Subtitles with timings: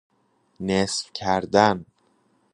[0.59, 1.85] نصف کردن